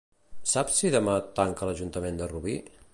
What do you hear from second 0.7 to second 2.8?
si demà tanca l'Ajuntament de Rubí?